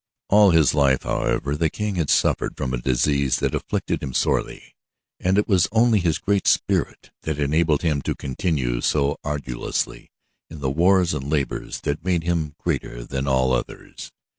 [0.29, 4.73] All his life, however, the King had suffered from a disease that afflicted him sorely,
[5.19, 10.09] and it was only his great spirit that had enabled him to continue so arduously
[10.49, 14.11] in the wars and labors that had made him greater than all others.